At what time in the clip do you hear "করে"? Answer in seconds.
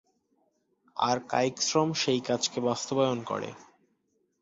3.23-3.49